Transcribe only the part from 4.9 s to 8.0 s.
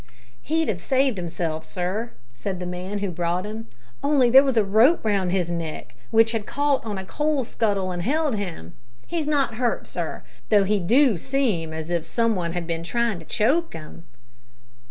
round his neck, which had caught on a coal scuttle